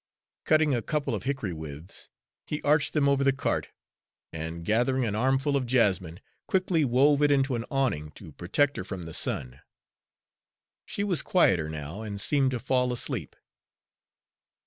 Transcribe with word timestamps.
Cutting 0.45 0.73
a 0.73 0.81
couple 0.81 1.13
of 1.13 1.21
hickory 1.29 1.53
withes, 1.53 2.09
he 2.47 2.59
arched 2.63 2.93
them 2.93 3.07
over 3.07 3.23
the 3.23 3.31
cart, 3.31 3.67
and 4.33 4.65
gathering 4.65 5.05
an 5.05 5.13
armful 5.15 5.55
of 5.55 5.67
jessamine 5.67 6.19
quickly 6.47 6.83
wove 6.83 7.21
it 7.21 7.29
into 7.29 7.53
an 7.53 7.65
awning 7.69 8.09
to 8.13 8.31
protect 8.31 8.77
her 8.77 8.83
from 8.83 9.03
the 9.03 9.13
sun. 9.13 9.61
She 10.87 11.03
was 11.03 11.21
quieter 11.21 11.69
now, 11.69 12.01
and 12.01 12.19
seemed 12.19 12.49
to 12.49 12.57
fall 12.57 12.91
asleep. 12.91 13.35